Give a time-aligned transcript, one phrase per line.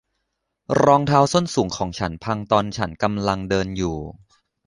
[0.83, 3.97] รองเท้าส้นสูงของฉันพังตอนฉันกำลังเดินอยู่